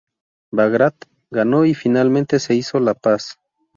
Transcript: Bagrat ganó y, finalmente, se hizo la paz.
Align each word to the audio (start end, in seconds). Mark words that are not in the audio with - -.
Bagrat 0.51 0.95
ganó 1.29 1.63
y, 1.63 1.75
finalmente, 1.75 2.39
se 2.39 2.55
hizo 2.55 2.79
la 2.79 2.95
paz. 2.95 3.37